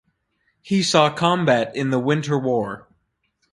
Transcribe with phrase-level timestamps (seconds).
[0.63, 2.87] He saw combat in the Winter War.